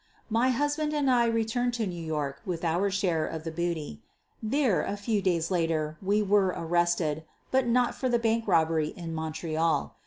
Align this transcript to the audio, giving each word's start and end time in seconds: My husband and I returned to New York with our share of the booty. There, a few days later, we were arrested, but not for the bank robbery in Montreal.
My 0.31 0.49
husband 0.49 0.93
and 0.95 1.11
I 1.11 1.25
returned 1.25 1.75
to 1.75 1.85
New 1.85 2.03
York 2.03 2.41
with 2.43 2.65
our 2.65 2.89
share 2.89 3.27
of 3.27 3.43
the 3.43 3.51
booty. 3.51 4.01
There, 4.41 4.81
a 4.83 4.97
few 4.97 5.21
days 5.21 5.51
later, 5.51 5.95
we 6.01 6.23
were 6.23 6.47
arrested, 6.57 7.23
but 7.51 7.67
not 7.67 7.93
for 7.93 8.09
the 8.09 8.17
bank 8.17 8.47
robbery 8.47 8.87
in 8.97 9.13
Montreal. 9.13 9.93